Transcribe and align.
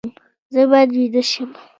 زه 0.53 0.61
باید 0.71 0.89
ویده 0.97 1.21
شم 1.29 1.49